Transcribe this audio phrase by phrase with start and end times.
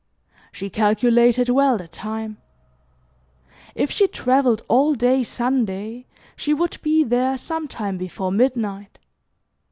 [0.51, 2.37] She calculated well the time.
[3.75, 8.97] If she travelled all day Sunday, she would be there sometime before midnight.